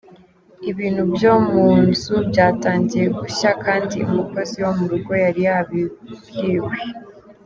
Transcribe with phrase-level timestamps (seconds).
[0.71, 6.73] Ibintu byo mu nzu byatangiye gushya, kandi umukozi wo m’urugo yari yabibwiwe.